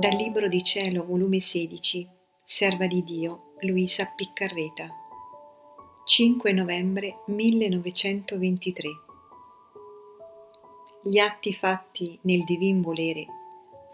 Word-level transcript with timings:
Dal 0.00 0.16
Libro 0.16 0.48
di 0.48 0.62
Cielo, 0.64 1.04
volume 1.04 1.40
16, 1.40 2.08
Serva 2.42 2.86
di 2.86 3.02
Dio, 3.02 3.52
Luisa 3.60 4.06
Piccarreta, 4.06 4.88
5 6.04 6.52
novembre 6.52 7.18
1923. 7.26 8.88
Gli 11.02 11.18
atti 11.18 11.52
fatti 11.52 12.18
nel 12.22 12.44
divin 12.44 12.80
volere 12.80 13.26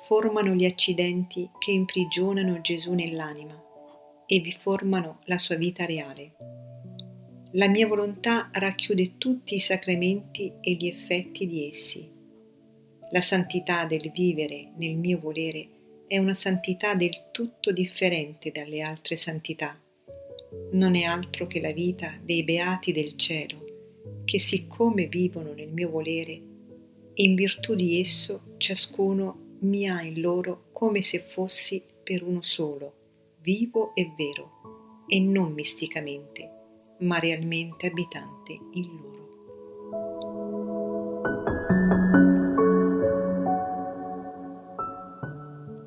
formano 0.04 0.52
gli 0.52 0.64
accidenti 0.64 1.50
che 1.58 1.72
imprigionano 1.72 2.60
Gesù 2.60 2.92
nell'anima 2.92 3.60
e 4.26 4.38
vi 4.38 4.52
formano 4.52 5.18
la 5.24 5.38
sua 5.38 5.56
vita 5.56 5.84
reale. 5.84 6.65
La 7.57 7.68
mia 7.68 7.86
volontà 7.86 8.50
racchiude 8.52 9.17
tutti 9.17 9.54
i 9.54 9.61
sacramenti 9.61 10.53
e 10.61 10.72
gli 10.72 10.86
effetti 10.89 11.46
di 11.46 11.67
essi. 11.67 12.07
La 13.13 13.22
santità 13.22 13.86
del 13.86 14.11
vivere 14.11 14.72
nel 14.76 14.96
mio 14.96 15.18
volere 15.18 15.66
è 16.07 16.18
una 16.18 16.35
santità 16.35 16.94
del 16.94 17.30
tutto 17.32 17.72
differente 17.72 18.50
dalle 18.50 18.82
altre 18.82 19.16
santità. 19.16 19.80
Non 20.72 20.94
è 20.96 21.04
altro 21.04 21.46
che 21.46 21.63
la 21.63 21.72
vita 21.72 22.13
dei 22.22 22.44
beati 22.44 22.93
del 22.93 23.16
cielo, 23.16 23.64
che 24.27 24.38
siccome 24.38 25.07
vivono 25.07 25.54
nel 25.54 25.72
mio 25.72 25.88
volere, 25.88 26.38
in 27.14 27.35
virtù 27.35 27.75
di 27.75 27.99
esso 27.99 28.54
ciascuno 28.58 29.57
mi 29.61 29.88
ha 29.88 30.02
in 30.02 30.21
loro 30.21 30.66
come 30.72 31.00
se 31.00 31.21
fossi 31.21 31.82
per 32.02 32.22
uno 32.22 32.42
solo, 32.42 33.36
vivo 33.41 33.94
e 33.94 34.12
vero, 34.14 35.05
e 35.08 35.20
non 35.20 35.55
misticamente, 35.55 36.50
ma 37.00 37.19
realmente 37.19 37.86
abitante 37.86 38.59
in 38.73 39.00
loro. 39.00 39.17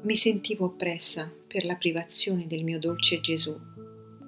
Mi 0.04 0.16
sentivo 0.16 0.66
oppressa 0.66 1.32
per 1.48 1.66
la 1.66 1.76
privazione 1.76 2.48
del 2.48 2.64
mio 2.64 2.80
dolce 2.80 3.20
Gesù, 3.22 3.56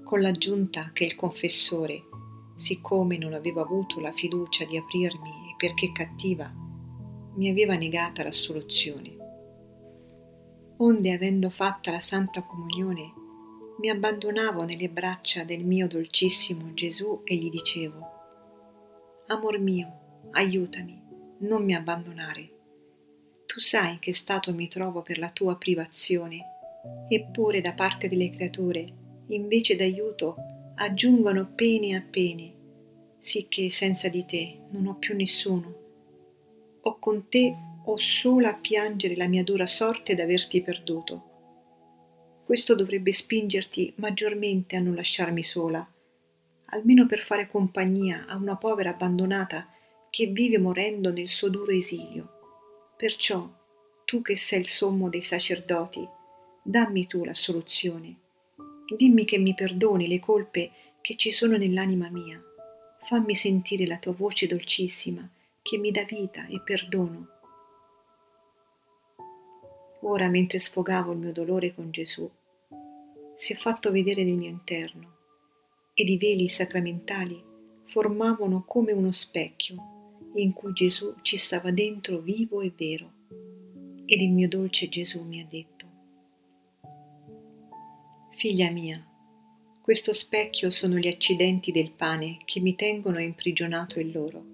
con 0.03 0.21
l'aggiunta 0.21 0.91
che 0.93 1.03
il 1.05 1.15
confessore, 1.15 2.03
siccome 2.55 3.17
non 3.17 3.33
avevo 3.33 3.61
avuto 3.61 3.99
la 3.99 4.11
fiducia 4.11 4.65
di 4.65 4.77
aprirmi 4.77 5.29
e 5.29 5.55
perché 5.57 5.91
cattiva, 5.91 6.53
mi 7.35 7.49
aveva 7.49 7.75
negata 7.75 8.21
l'assoluzione. 8.21 9.15
Onde, 10.77 11.13
avendo 11.13 11.49
fatta 11.49 11.91
la 11.91 12.01
Santa 12.01 12.43
Comunione, 12.43 13.13
mi 13.81 13.89
abbandonavo 13.89 14.63
nelle 14.63 14.87
braccia 14.87 15.43
del 15.43 15.65
mio 15.65 15.87
dolcissimo 15.87 16.73
Gesù 16.73 17.21
e 17.25 17.35
gli 17.35 17.49
dicevo, 17.49 18.09
Amor 19.27 19.59
mio, 19.59 20.29
aiutami, 20.31 21.01
non 21.39 21.65
mi 21.65 21.75
abbandonare 21.75 22.59
tu 23.51 23.59
sai 23.59 23.91
in 23.91 23.99
che 23.99 24.13
stato 24.13 24.53
mi 24.53 24.69
trovo 24.69 25.01
per 25.01 25.17
la 25.17 25.29
tua 25.29 25.57
privazione, 25.57 26.39
eppure 27.09 27.59
da 27.59 27.73
parte 27.73 28.07
delle 28.07 28.29
creature, 28.29 28.87
invece 29.27 29.75
d'aiuto, 29.75 30.37
aggiungono 30.75 31.51
pene 31.53 31.97
a 31.97 32.01
pene, 32.01 32.53
sicché 33.19 33.69
senza 33.69 34.07
di 34.07 34.23
te 34.23 34.57
non 34.69 34.87
ho 34.87 34.95
più 34.95 35.17
nessuno. 35.17 35.75
O 36.81 36.97
con 36.97 37.27
te 37.27 37.53
ho 37.83 37.97
sola 37.97 38.51
a 38.51 38.53
piangere 38.53 39.17
la 39.17 39.27
mia 39.27 39.43
dura 39.43 39.65
sorte 39.65 40.15
d'averti 40.15 40.61
perduto. 40.61 41.30
Questo 42.51 42.75
dovrebbe 42.75 43.13
spingerti 43.13 43.93
maggiormente 43.95 44.75
a 44.75 44.81
non 44.81 44.93
lasciarmi 44.93 45.41
sola, 45.41 45.89
almeno 46.65 47.05
per 47.05 47.19
fare 47.19 47.47
compagnia 47.47 48.25
a 48.27 48.35
una 48.35 48.57
povera 48.57 48.89
abbandonata 48.89 49.69
che 50.09 50.25
vive 50.25 50.57
morendo 50.57 51.13
nel 51.13 51.29
suo 51.29 51.47
duro 51.47 51.71
esilio 51.71 52.91
Perciò, 52.97 53.49
tu 54.03 54.21
che 54.21 54.35
sei 54.35 54.59
il 54.59 54.67
sommo 54.67 55.07
dei 55.07 55.21
sacerdoti, 55.21 56.05
dammi 56.61 57.07
tu 57.07 57.23
la 57.23 57.33
soluzione. 57.33 58.17
Dimmi 58.97 59.23
che 59.23 59.37
mi 59.37 59.53
perdoni 59.53 60.09
le 60.09 60.19
colpe 60.19 60.71
che 60.99 61.15
ci 61.15 61.31
sono 61.31 61.55
nell'anima 61.55 62.09
mia. 62.09 62.37
Fammi 63.03 63.33
sentire 63.33 63.87
la 63.87 63.97
tua 63.97 64.11
voce 64.11 64.47
dolcissima 64.47 65.25
che 65.61 65.77
mi 65.77 65.89
dà 65.89 66.03
vita 66.03 66.45
e 66.47 66.59
perdono. 66.59 67.27
Ora, 70.01 70.27
mentre 70.27 70.59
sfogavo 70.59 71.13
il 71.13 71.19
mio 71.19 71.31
dolore 71.31 71.73
con 71.73 71.91
Gesù, 71.91 72.29
si 73.41 73.53
è 73.53 73.55
fatto 73.55 73.89
vedere 73.89 74.23
nel 74.23 74.35
mio 74.35 74.51
interno 74.51 75.15
ed 75.95 76.09
i 76.09 76.19
veli 76.19 76.47
sacramentali 76.47 77.41
formavano 77.85 78.63
come 78.67 78.91
uno 78.91 79.11
specchio 79.11 80.29
in 80.35 80.53
cui 80.53 80.73
Gesù 80.73 81.15
ci 81.23 81.37
stava 81.37 81.71
dentro 81.71 82.19
vivo 82.19 82.61
e 82.61 82.71
vero. 82.77 83.11
Ed 84.05 84.21
il 84.21 84.29
mio 84.29 84.47
dolce 84.47 84.89
Gesù 84.89 85.23
mi 85.23 85.41
ha 85.41 85.47
detto, 85.49 85.87
Figlia 88.35 88.69
mia, 88.69 89.03
questo 89.81 90.13
specchio 90.13 90.69
sono 90.69 90.97
gli 90.97 91.07
accidenti 91.07 91.71
del 91.71 91.93
pane 91.93 92.37
che 92.45 92.59
mi 92.59 92.75
tengono 92.75 93.19
imprigionato 93.19 93.99
in 93.99 94.11
loro. 94.11 94.45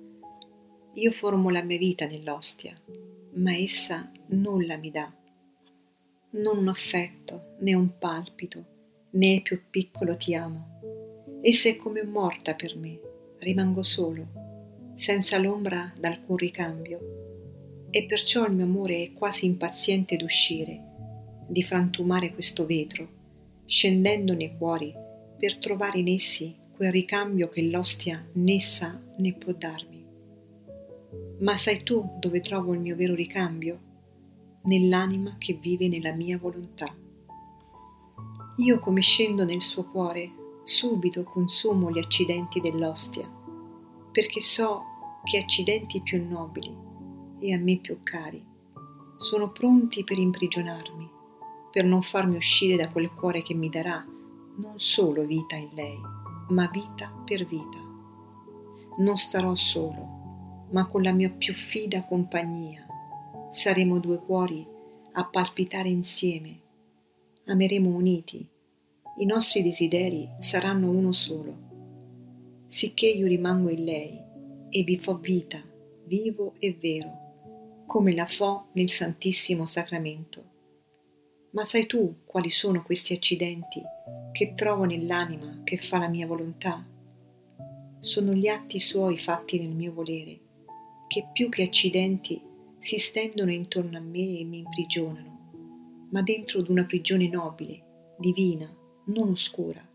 Io 0.94 1.12
formo 1.12 1.50
la 1.50 1.62
mia 1.62 1.78
vita 1.78 2.06
nell'ostia, 2.06 2.74
ma 3.34 3.54
essa 3.54 4.10
nulla 4.28 4.78
mi 4.78 4.92
dà. 4.92 5.14
Non 6.30 6.58
un 6.58 6.70
affetto, 6.70 7.58
né 7.60 7.74
un 7.74 7.98
palpito, 7.98 8.76
né 9.18 9.42
più 9.42 9.60
piccolo 9.70 10.16
ti 10.16 10.36
amo. 10.36 11.40
Essa 11.42 11.70
è 11.70 11.76
come 11.76 12.04
morta 12.04 12.54
per 12.54 12.78
me, 12.78 13.00
rimango 13.40 13.82
solo 13.82 14.46
senza 14.94 15.38
l'ombra 15.38 15.92
d'alcun 16.00 16.38
ricambio, 16.38 17.88
e 17.92 18.06
perciò 18.06 18.46
il 18.46 18.56
mio 18.56 18.66
amore 18.66 19.04
è 19.04 19.14
quasi 19.14 19.46
impaziente 19.46 20.18
d'uscire, 20.18 20.84
di 21.48 21.64
frantumare 21.64 22.34
questo 22.34 22.66
vetro, 22.66 23.08
scendendo 23.66 24.34
nei 24.34 24.56
cuori 24.58 24.94
per 25.38 25.58
trovare 25.58 26.00
in 26.00 26.10
essi 26.10 26.56
quel 26.76 26.92
ricambio 26.92 27.48
che 27.50 27.62
l'ostia 27.64 28.24
né 28.34 28.60
sa 28.60 29.00
né 29.18 29.34
può 29.34 29.54
darmi. 29.54 30.06
Ma 31.40 31.56
sai 31.56 31.84
tu 31.84 32.18
dove 32.20 32.40
trovo 32.40 32.74
il 32.74 32.80
mio 32.80 32.96
vero 32.96 33.14
ricambio? 33.14 33.80
Nell'anima 34.64 35.36
che 35.38 35.54
vive 35.54 35.88
nella 35.88 36.14
mia 36.14 36.38
volontà. 36.38 37.06
Io 38.58 38.80
come 38.80 39.02
scendo 39.02 39.44
nel 39.44 39.62
suo 39.62 39.86
cuore, 39.86 40.32
subito 40.64 41.24
consumo 41.24 41.92
gli 41.92 42.00
accidenti 42.00 42.60
dell'ostia 42.60 43.38
perché 44.18 44.40
so 44.40 44.82
che 45.24 45.38
accidenti 45.38 46.02
più 46.02 46.28
nobili 46.28 46.76
e 47.38 47.54
a 47.54 47.60
me 47.60 47.78
più 47.78 48.00
cari 48.02 48.44
sono 49.18 49.52
pronti 49.52 50.04
per 50.04 50.18
imprigionarmi, 50.18 51.08
per 51.72 51.86
non 51.86 52.02
farmi 52.02 52.36
uscire 52.36 52.76
da 52.76 52.90
quel 52.90 53.14
cuore 53.14 53.44
che 53.44 53.54
mi 53.54 53.70
darà 53.70 54.04
non 54.56 54.80
solo 54.80 55.24
vita 55.24 55.56
in 55.56 55.70
lei, 55.74 56.00
ma 56.48 56.68
vita 56.74 57.14
per 57.26 57.46
vita. 57.46 57.78
Non 58.98 59.18
starò 59.18 59.54
solo, 59.54 60.66
ma 60.72 60.88
con 60.88 61.04
la 61.04 61.12
mia 61.12 61.30
più 61.30 61.54
fida 61.54 62.04
compagnia. 62.04 62.88
Saremo 63.52 64.00
due 64.00 64.18
cuori 64.18 64.66
a 65.12 65.26
palpitare 65.26 65.90
insieme. 65.90 66.62
Ameremo 67.50 67.96
uniti. 67.96 68.46
I 69.20 69.26
nostri 69.26 69.64
desideri 69.64 70.28
saranno 70.40 70.90
uno 70.90 71.14
solo 71.14 72.66
sicché 72.68 73.08
io 73.08 73.26
rimango 73.26 73.70
in 73.70 73.86
lei 73.86 74.22
e 74.70 74.84
vi 74.84 75.00
fo 75.00 75.16
vita, 75.16 75.64
vivo 76.04 76.56
e 76.60 76.74
vero, 76.74 77.84
come 77.86 78.14
la 78.14 78.26
fo 78.26 78.68
nel 78.74 78.90
Santissimo 78.90 79.66
Sacramento. 79.66 80.44
Ma 81.52 81.64
sai 81.64 81.86
tu 81.86 82.18
quali 82.26 82.50
sono 82.50 82.84
questi 82.84 83.14
accidenti 83.14 83.82
che 84.34 84.54
trovo 84.54 84.84
nell'anima 84.84 85.62
che 85.64 85.78
fa 85.78 86.00
la 86.00 86.10
mia 86.10 86.28
volontà? 86.28 86.86
Sono 88.02 88.34
gli 88.34 88.50
atti 88.50 88.78
suoi 88.78 89.18
fatti 89.18 89.58
nel 89.58 89.74
mio 89.74 89.94
volere, 89.94 90.38
che 91.08 91.30
più 91.32 91.48
che 91.48 91.64
accidenti 91.64 92.42
si 92.78 92.98
stendono 92.98 93.54
intorno 93.54 93.98
a 93.98 94.02
me 94.02 94.38
e 94.38 94.44
mi 94.44 94.58
imprigionano, 94.58 95.47
ma 96.12 96.22
dentro 96.22 96.62
d'una 96.62 96.86
prigione 96.86 97.28
nobile, 97.28 98.16
divina, 98.18 98.74
non 99.06 99.30
oscura 99.30 99.88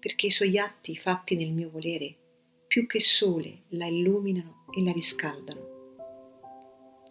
perché 0.00 0.26
i 0.26 0.30
suoi 0.30 0.58
atti 0.58 0.96
fatti 0.96 1.36
nel 1.36 1.52
mio 1.52 1.68
volere, 1.70 2.16
più 2.66 2.86
che 2.86 3.00
sole, 3.00 3.64
la 3.68 3.86
illuminano 3.86 4.64
e 4.74 4.82
la 4.82 4.92
riscaldano. 4.92 5.68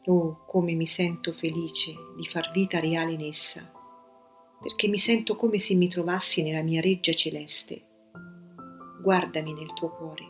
Oh, 0.05 0.43
come 0.47 0.73
mi 0.73 0.87
sento 0.87 1.31
felice 1.31 1.93
di 2.17 2.25
far 2.25 2.49
vita 2.51 2.79
reale 2.79 3.11
in 3.11 3.21
essa, 3.21 3.71
perché 4.59 4.87
mi 4.87 4.97
sento 4.97 5.35
come 5.35 5.59
se 5.59 5.75
mi 5.75 5.87
trovassi 5.87 6.41
nella 6.41 6.63
mia 6.63 6.81
reggia 6.81 7.13
celeste. 7.13 7.85
Guardami 9.03 9.53
nel 9.53 9.71
tuo 9.73 9.91
cuore, 9.91 10.25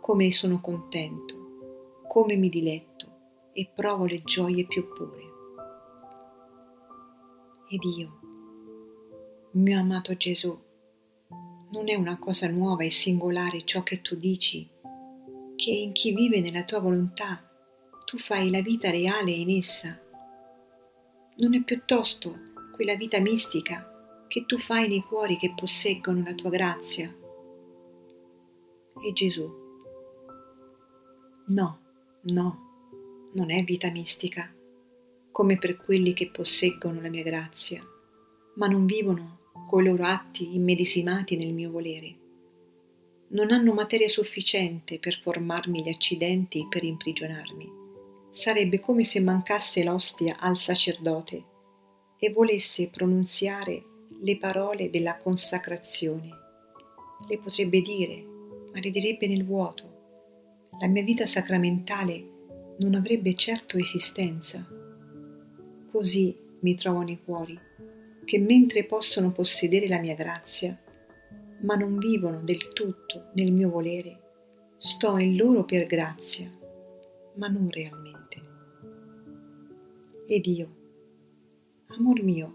come 0.00 0.32
sono 0.32 0.60
contento, 0.60 2.00
come 2.08 2.34
mi 2.34 2.48
diletto 2.48 3.50
e 3.52 3.70
provo 3.72 4.04
le 4.04 4.20
gioie 4.24 4.66
più 4.66 4.88
pure. 4.92 5.33
Ed 7.66 7.82
io, 7.82 8.20
mio 9.52 9.78
amato 9.80 10.14
Gesù, 10.16 10.56
Non 11.70 11.88
è 11.88 11.94
una 11.94 12.18
cosa 12.18 12.46
nuova 12.48 12.84
e 12.84 12.90
singolare 12.90 13.64
ciò 13.64 13.82
che 13.82 14.02
tu 14.02 14.16
dici, 14.16 14.68
che 15.56 15.70
in 15.70 15.92
chi 15.92 16.14
vive 16.14 16.40
nella 16.40 16.64
tua 16.64 16.80
volontà 16.80 17.42
tu 18.04 18.18
fai 18.18 18.50
la 18.50 18.60
vita 18.60 18.90
reale 18.90 19.30
in 19.30 19.48
essa. 19.48 19.98
Non 21.36 21.54
è 21.54 21.62
piuttosto 21.62 22.38
quella 22.74 22.96
vita 22.96 23.18
mistica 23.18 24.24
che 24.28 24.44
tu 24.44 24.58
fai 24.58 24.86
nei 24.86 25.02
cuori 25.02 25.38
che 25.38 25.54
posseggono 25.56 26.22
la 26.22 26.34
tua 26.34 26.50
grazia. 26.50 27.12
E 29.02 29.12
Gesù, 29.14 29.50
no, 31.46 31.80
no, 32.20 33.30
non 33.32 33.50
è 33.50 33.64
vita 33.64 33.90
mistica, 33.90 34.54
come 35.34 35.58
per 35.58 35.76
quelli 35.76 36.12
che 36.12 36.30
posseggono 36.30 37.00
la 37.00 37.08
mia 37.08 37.24
grazia, 37.24 37.84
ma 38.54 38.68
non 38.68 38.86
vivono 38.86 39.50
coi 39.68 39.84
loro 39.84 40.04
atti 40.04 40.54
immedesimati 40.54 41.36
nel 41.36 41.52
mio 41.52 41.72
volere. 41.72 42.14
Non 43.30 43.50
hanno 43.50 43.72
materia 43.72 44.08
sufficiente 44.08 45.00
per 45.00 45.18
formarmi 45.20 45.82
gli 45.82 45.88
accidenti 45.88 46.68
per 46.70 46.84
imprigionarmi 46.84 47.82
sarebbe 48.34 48.80
come 48.80 49.04
se 49.04 49.20
mancasse 49.20 49.84
l'ostia 49.84 50.38
al 50.40 50.58
sacerdote 50.58 51.44
e 52.18 52.30
volesse 52.30 52.88
pronunziare 52.88 53.84
le 54.20 54.36
parole 54.38 54.90
della 54.90 55.16
consacrazione. 55.16 56.30
Le 57.28 57.38
potrebbe 57.38 57.80
dire, 57.80 58.24
ma 58.72 58.80
le 58.80 58.90
direbbe 58.90 59.28
nel 59.28 59.44
vuoto. 59.44 60.68
La 60.80 60.88
mia 60.88 61.04
vita 61.04 61.26
sacramentale 61.26 62.74
non 62.78 62.96
avrebbe 62.96 63.36
certo 63.36 63.78
esistenza. 63.78 64.66
Così 65.94 66.36
mi 66.62 66.74
trovo 66.74 67.02
nei 67.02 67.22
cuori, 67.22 67.56
che 68.24 68.36
mentre 68.40 68.82
possono 68.82 69.30
possedere 69.30 69.86
la 69.86 70.00
mia 70.00 70.16
grazia, 70.16 70.76
ma 71.60 71.76
non 71.76 71.98
vivono 71.98 72.40
del 72.42 72.72
tutto 72.72 73.30
nel 73.34 73.52
mio 73.52 73.70
volere, 73.70 74.72
sto 74.76 75.16
in 75.18 75.36
loro 75.36 75.64
per 75.64 75.86
grazia, 75.86 76.50
ma 77.36 77.46
non 77.46 77.70
realmente. 77.70 78.42
Ed 80.26 80.44
io, 80.46 80.76
amor 81.96 82.24
mio, 82.24 82.54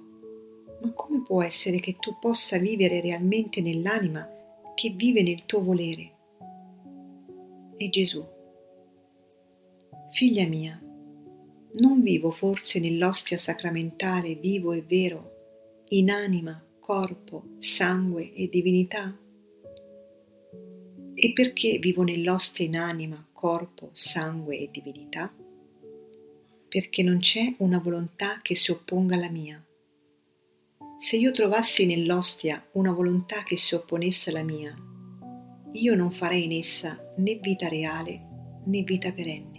ma 0.81 0.91
come 0.91 1.21
può 1.23 1.41
essere 1.41 1.79
che 1.79 1.95
tu 1.97 2.19
possa 2.19 2.57
vivere 2.57 2.99
realmente 2.99 3.61
nell'anima 3.61 4.27
che 4.75 4.89
vive 4.89 5.23
nel 5.23 5.45
tuo 5.45 5.63
volere? 5.63 6.11
E 7.77 7.87
Gesù, 7.87 8.21
figlia 10.11 10.45
mia, 10.45 10.77
non 11.73 12.01
vivo 12.01 12.31
forse 12.31 12.79
nell'ostia 12.79 13.37
sacramentale 13.37 14.35
vivo 14.35 14.73
e 14.73 14.81
vero, 14.81 15.85
in 15.89 16.09
anima, 16.09 16.63
corpo, 16.79 17.55
sangue 17.57 18.33
e 18.33 18.49
divinità? 18.49 19.17
E 21.13 21.33
perché 21.33 21.77
vivo 21.79 22.03
nell'ostia 22.03 22.65
in 22.65 22.77
anima, 22.77 23.27
corpo, 23.31 23.89
sangue 23.93 24.57
e 24.57 24.69
divinità? 24.71 25.33
perché 26.69 27.01
non 27.01 27.17
c'è 27.17 27.55
una 27.57 27.79
volontà 27.79 28.39
che 28.41 28.55
si 28.55 28.71
opponga 28.71 29.15
alla 29.15 29.29
mia. 29.29 29.61
Se 30.99 31.17
io 31.17 31.31
trovassi 31.31 31.85
nell'ostia 31.85 32.63
una 32.73 32.91
volontà 32.91 33.43
che 33.43 33.57
si 33.57 33.73
opponesse 33.73 34.29
alla 34.29 34.43
mia, 34.43 34.73
io 35.71 35.95
non 35.95 36.11
farei 36.11 36.45
in 36.45 36.51
essa 36.51 36.97
né 37.17 37.35
vita 37.35 37.67
reale 37.67 38.27
né 38.65 38.83
vita 38.83 39.11
perenne. 39.11 39.58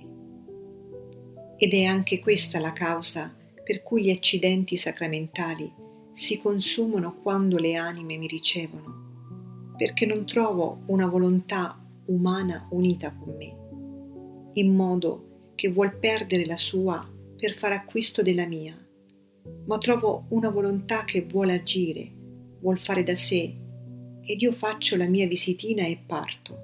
Ed 1.62 1.74
è 1.74 1.84
anche 1.84 2.20
questa 2.20 2.58
la 2.58 2.72
causa 2.72 3.36
per 3.62 3.82
cui 3.82 4.04
gli 4.04 4.10
accidenti 4.10 4.78
sacramentali 4.78 5.70
si 6.10 6.38
consumano 6.38 7.16
quando 7.20 7.58
le 7.58 7.74
anime 7.74 8.16
mi 8.16 8.26
ricevono, 8.26 9.74
perché 9.76 10.06
non 10.06 10.24
trovo 10.24 10.84
una 10.86 11.06
volontà 11.06 11.78
umana 12.06 12.66
unita 12.70 13.14
con 13.14 13.36
me, 13.36 14.50
in 14.54 14.74
modo 14.74 15.52
che 15.54 15.68
vuol 15.68 15.98
perdere 15.98 16.46
la 16.46 16.56
sua 16.56 17.06
per 17.36 17.52
fare 17.52 17.74
acquisto 17.74 18.22
della 18.22 18.46
mia, 18.46 18.74
ma 19.66 19.76
trovo 19.76 20.28
una 20.30 20.48
volontà 20.48 21.04
che 21.04 21.26
vuole 21.28 21.52
agire, 21.52 22.10
vuol 22.62 22.78
fare 22.78 23.02
da 23.02 23.16
sé, 23.16 23.54
ed 24.22 24.40
io 24.40 24.52
faccio 24.52 24.96
la 24.96 25.06
mia 25.06 25.26
visitina 25.26 25.84
e 25.84 26.02
parto. 26.06 26.58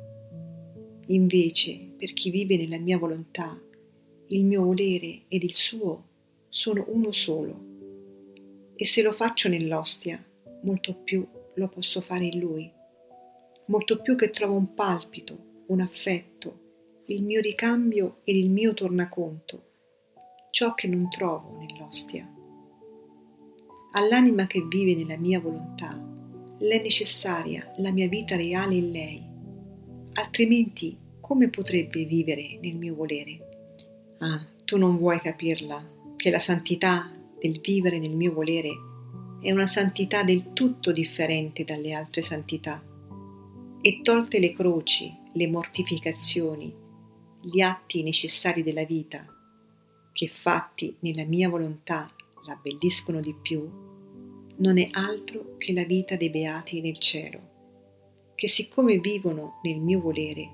Invece, 1.08 1.92
per 1.98 2.14
chi 2.14 2.30
vive 2.30 2.56
nella 2.56 2.78
mia 2.78 2.96
volontà, 2.96 3.60
il 4.28 4.44
mio 4.44 4.64
volere 4.64 5.22
ed 5.28 5.44
il 5.44 5.54
suo 5.54 6.04
sono 6.48 6.84
uno 6.88 7.12
solo. 7.12 7.74
E 8.74 8.84
se 8.84 9.02
lo 9.02 9.12
faccio 9.12 9.48
nell'ostia, 9.48 10.22
molto 10.62 10.94
più 10.94 11.26
lo 11.54 11.68
posso 11.68 12.00
fare 12.00 12.24
in 12.24 12.38
lui, 12.38 12.70
molto 13.66 14.00
più 14.00 14.16
che 14.16 14.30
trovo 14.30 14.56
un 14.56 14.74
palpito, 14.74 15.64
un 15.66 15.80
affetto, 15.80 16.64
il 17.06 17.22
mio 17.22 17.40
ricambio 17.40 18.20
ed 18.24 18.36
il 18.36 18.50
mio 18.50 18.74
tornaconto, 18.74 19.64
ciò 20.50 20.74
che 20.74 20.88
non 20.88 21.08
trovo 21.08 21.56
nell'ostia. 21.58 22.28
All'anima 23.92 24.46
che 24.46 24.66
vive 24.68 24.94
nella 24.94 25.16
mia 25.16 25.40
volontà, 25.40 25.98
l'è 26.58 26.82
necessaria 26.82 27.72
la 27.78 27.90
mia 27.90 28.08
vita 28.08 28.36
reale 28.36 28.74
in 28.74 28.90
lei, 28.90 29.24
altrimenti 30.14 30.98
come 31.20 31.48
potrebbe 31.48 32.04
vivere 32.04 32.58
nel 32.60 32.76
mio 32.76 32.94
volere? 32.94 33.45
Ah, 34.18 34.46
tu 34.64 34.78
non 34.78 34.96
vuoi 34.96 35.20
capirla, 35.20 36.14
che 36.16 36.30
la 36.30 36.38
santità 36.38 37.10
del 37.38 37.60
vivere 37.60 37.98
nel 37.98 38.16
mio 38.16 38.32
volere 38.32 38.70
è 39.40 39.52
una 39.52 39.66
santità 39.66 40.22
del 40.22 40.54
tutto 40.54 40.90
differente 40.90 41.64
dalle 41.64 41.92
altre 41.92 42.22
santità. 42.22 42.82
E 43.80 44.00
tolte 44.02 44.38
le 44.38 44.52
croci, 44.52 45.14
le 45.34 45.46
mortificazioni, 45.48 46.74
gli 47.42 47.60
atti 47.60 48.02
necessari 48.02 48.62
della 48.62 48.84
vita, 48.84 49.26
che 50.12 50.26
fatti 50.28 50.96
nella 51.00 51.24
mia 51.24 51.50
volontà 51.50 52.10
la 52.46 52.54
abbelliscono 52.54 53.20
di 53.20 53.34
più, 53.34 53.68
non 54.58 54.78
è 54.78 54.88
altro 54.92 55.56
che 55.58 55.74
la 55.74 55.84
vita 55.84 56.16
dei 56.16 56.30
beati 56.30 56.80
nel 56.80 56.98
cielo, 56.98 58.32
che 58.34 58.48
siccome 58.48 58.98
vivono 58.98 59.60
nel 59.62 59.78
mio 59.78 60.00
volere, 60.00 60.50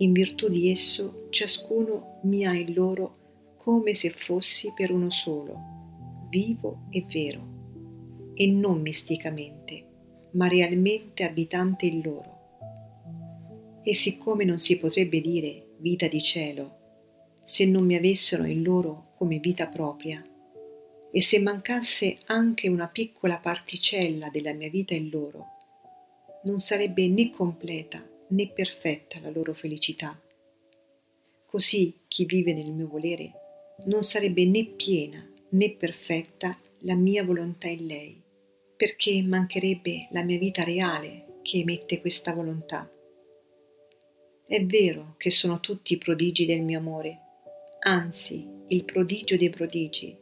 in 0.00 0.12
virtù 0.12 0.48
di 0.48 0.70
esso 0.70 1.26
ciascuno 1.30 2.20
mi 2.22 2.46
ha 2.46 2.54
in 2.54 2.72
loro 2.72 3.54
come 3.56 3.94
se 3.94 4.10
fossi 4.10 4.72
per 4.74 4.92
uno 4.92 5.10
solo, 5.10 6.26
vivo 6.30 6.86
e 6.90 7.04
vero, 7.10 8.32
e 8.34 8.46
non 8.46 8.80
misticamente, 8.80 9.86
ma 10.32 10.46
realmente 10.46 11.24
abitante 11.24 11.86
in 11.86 12.00
loro. 12.02 12.36
E 13.82 13.94
siccome 13.94 14.44
non 14.44 14.58
si 14.58 14.78
potrebbe 14.78 15.20
dire 15.20 15.74
vita 15.78 16.06
di 16.06 16.22
cielo, 16.22 16.76
se 17.42 17.64
non 17.64 17.84
mi 17.84 17.96
avessero 17.96 18.44
in 18.44 18.62
loro 18.62 19.10
come 19.16 19.38
vita 19.38 19.66
propria, 19.66 20.22
e 21.10 21.20
se 21.20 21.40
mancasse 21.40 22.16
anche 22.26 22.68
una 22.68 22.86
piccola 22.86 23.38
particella 23.38 24.28
della 24.28 24.52
mia 24.52 24.70
vita 24.70 24.94
in 24.94 25.08
loro, 25.10 25.46
non 26.44 26.60
sarebbe 26.60 27.08
né 27.08 27.30
completa 27.30 28.00
né 28.28 28.48
perfetta 28.48 29.20
la 29.20 29.30
loro 29.30 29.54
felicità. 29.54 30.20
Così 31.46 32.00
chi 32.08 32.24
vive 32.24 32.52
nel 32.52 32.72
mio 32.72 32.88
volere 32.88 33.32
non 33.86 34.02
sarebbe 34.02 34.44
né 34.44 34.64
piena 34.64 35.26
né 35.50 35.70
perfetta 35.70 36.58
la 36.80 36.94
mia 36.94 37.24
volontà 37.24 37.68
in 37.68 37.86
lei, 37.86 38.20
perché 38.76 39.22
mancherebbe 39.22 40.08
la 40.10 40.22
mia 40.22 40.38
vita 40.38 40.62
reale 40.62 41.38
che 41.42 41.58
emette 41.58 42.00
questa 42.00 42.32
volontà. 42.32 42.90
È 44.46 44.64
vero 44.64 45.14
che 45.16 45.30
sono 45.30 45.60
tutti 45.60 45.96
prodigi 45.98 46.44
del 46.44 46.62
mio 46.62 46.78
amore, 46.78 47.18
anzi 47.80 48.46
il 48.68 48.84
prodigio 48.84 49.36
dei 49.36 49.50
prodigi, 49.50 50.16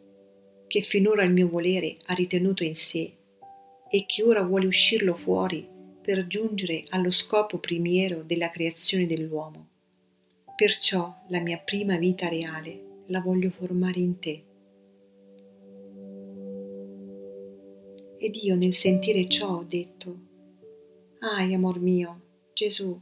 che 0.67 0.83
finora 0.83 1.23
il 1.23 1.33
mio 1.33 1.49
volere 1.49 1.97
ha 2.07 2.15
ritenuto 2.15 2.63
in 2.65 2.75
sé 2.75 3.13
e 3.89 4.05
che 4.07 4.23
ora 4.23 4.43
vuole 4.43 4.67
uscirlo 4.67 5.15
fuori 5.15 5.75
per 6.07 6.29
giungere 6.29 6.85
allo 6.91 7.11
scopo 7.11 7.59
primiero 7.59 8.23
della 8.23 8.49
creazione 8.49 9.07
dell'uomo. 9.07 9.67
Perciò 10.55 11.13
la 11.31 11.41
mia 11.41 11.59
prima 11.59 11.97
vita 11.99 12.29
reale 12.29 13.03
la 13.07 13.19
voglio 13.19 13.51
formare 13.51 13.99
in 13.99 14.19
te. 14.21 14.45
Ed 18.19 18.37
io 18.37 18.55
nel 18.55 18.73
sentire 18.73 19.27
ciò 19.27 19.57
ho 19.57 19.65
detto, 19.65 20.19
Ahi, 21.19 21.55
amor 21.55 21.81
mio, 21.81 22.21
Gesù, 22.53 22.97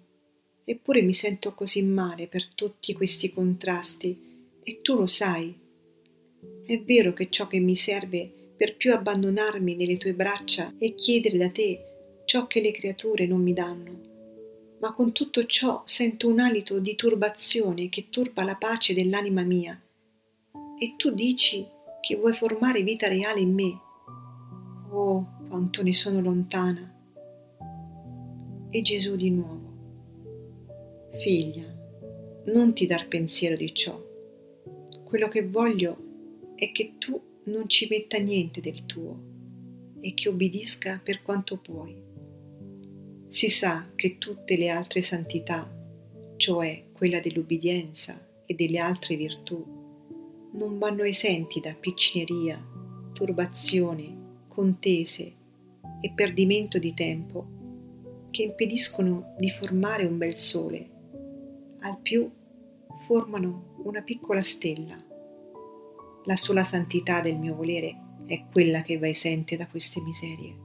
Eppure 0.65 1.03
mi 1.03 1.13
sento 1.13 1.53
così 1.53 1.83
male 1.83 2.27
per 2.27 2.47
tutti 2.47 2.95
questi 2.95 3.31
contrasti 3.31 4.19
e 4.63 4.81
tu 4.81 4.95
lo 4.95 5.07
sai. 5.07 5.55
È 6.65 6.81
vero 6.81 7.13
che 7.13 7.29
ciò 7.29 7.47
che 7.49 7.59
mi 7.59 7.77
serve 7.77 8.33
per 8.57 8.77
più 8.77 8.95
abbandonarmi 8.95 9.75
nelle 9.75 9.99
tue 9.99 10.15
braccia 10.15 10.73
e 10.79 10.95
chiedere 10.95 11.37
da 11.37 11.51
te 11.51 11.94
ciò 12.25 12.47
che 12.47 12.61
le 12.61 12.73
creature 12.73 13.27
non 13.27 13.43
mi 13.43 13.53
danno. 13.53 14.13
Ma 14.81 14.93
con 14.93 15.13
tutto 15.13 15.47
ciò 15.47 15.83
sento 15.85 16.29
un 16.29 16.41
alito 16.41 16.79
di 16.79 16.95
turbazione 16.95 17.89
che 17.89 18.09
turba 18.11 18.45
la 18.45 18.57
pace 18.57 18.95
dell'anima 18.95 19.43
mia. 19.43 19.81
E 20.79 20.95
tu 20.97 21.11
dici 21.11 21.67
che 22.01 22.17
vuoi 22.17 22.33
formare 22.33 22.83
vita 22.83 23.09
reale 23.09 23.41
in 23.41 23.55
me. 23.55 23.81
Oh, 24.91 25.39
quanto 25.49 25.83
ne 25.83 25.93
sono 25.93 26.21
lontana. 26.21 26.93
E 28.69 28.83
Gesù 28.83 29.17
di 29.17 29.31
nuovo. 29.31 29.73
Figlia, 31.21 31.65
non 32.47 32.75
ti 32.75 32.87
dar 32.87 33.09
pensiero 33.09 33.57
di 33.57 33.73
ciò. 33.75 33.99
Quello 35.05 35.29
che 35.29 35.49
voglio 35.49 35.97
è 36.57 36.73
che 36.73 36.95
tu 36.99 37.21
non 37.45 37.69
ci 37.69 37.87
metta 37.89 38.19
niente 38.19 38.61
del 38.61 38.85
tuo 38.85 39.33
e 40.01 40.13
che 40.15 40.29
obbedisca 40.29 41.01
per 41.03 41.23
quanto 41.23 41.57
puoi. 41.57 42.13
Si 43.29 43.49
sa 43.49 43.91
che 43.95 44.19
tutte 44.19 44.57
le 44.57 44.69
altre 44.69 45.03
santità, 45.03 45.69
cioè 46.37 46.85
quella 46.93 47.21
dell'ubbidienza 47.21 48.19
e 48.47 48.55
delle 48.55 48.79
altre 48.79 49.17
virtù, 49.17 49.65
non 50.53 50.79
vanno 50.79 51.03
esenti 51.03 51.61
da 51.61 51.75
piccineria, 51.75 52.63
turbazione, 53.13 54.43
contese 54.49 55.35
e 56.01 56.13
perdimento 56.15 56.79
di 56.79 56.95
tempo 56.95 57.47
che 58.31 58.43
impediscono 58.43 59.35
di 59.39 59.49
formare 59.51 60.05
un 60.05 60.19
bel 60.19 60.37
sole, 60.37 60.91
al 61.81 61.99
più 62.01 62.31
formano 63.07 63.77
una 63.85 64.03
piccola 64.03 64.43
stella. 64.43 64.97
La 66.25 66.37
sola 66.37 66.65
santità 66.65 67.21
del 67.21 67.39
mio 67.39 67.55
volere 67.55 67.97
è 68.27 68.45
quella 68.51 68.83
che 68.83 68.99
va 68.99 69.09
esente 69.09 69.57
da 69.57 69.67
queste 69.67 70.01
miserie. 70.01 70.64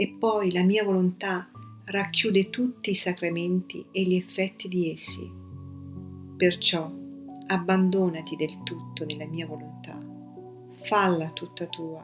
E 0.00 0.08
poi 0.18 0.50
la 0.50 0.62
mia 0.62 0.82
volontà 0.82 1.50
racchiude 1.84 2.48
tutti 2.48 2.88
i 2.88 2.94
sacramenti 2.94 3.84
e 3.92 4.00
gli 4.00 4.14
effetti 4.14 4.66
di 4.66 4.90
essi. 4.90 5.30
Perciò 6.38 6.90
abbandonati 7.48 8.34
del 8.34 8.62
tutto 8.62 9.04
nella 9.04 9.26
mia 9.26 9.46
volontà, 9.46 10.02
falla 10.70 11.30
tutta 11.32 11.66
tua 11.66 12.02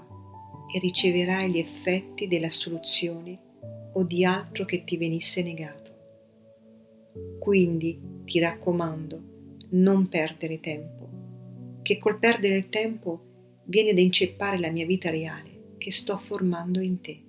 e 0.74 0.78
riceverai 0.78 1.50
gli 1.50 1.56
effetti 1.56 2.28
dell'assoluzione 2.28 3.40
o 3.94 4.02
di 4.02 4.26
altro 4.26 4.66
che 4.66 4.84
ti 4.84 4.98
venisse 4.98 5.42
negato. 5.42 5.94
Quindi 7.38 7.98
ti 8.24 8.38
raccomando, 8.40 9.22
non 9.70 10.06
perdere 10.08 10.60
tempo, 10.60 11.08
che 11.80 11.96
col 11.96 12.18
perdere 12.18 12.56
il 12.56 12.68
tempo 12.68 13.62
viene 13.64 13.94
da 13.94 14.02
inceppare 14.02 14.58
la 14.58 14.70
mia 14.70 14.84
vita 14.84 15.08
reale 15.08 15.76
che 15.78 15.90
sto 15.90 16.18
formando 16.18 16.80
in 16.80 17.00
te. 17.00 17.24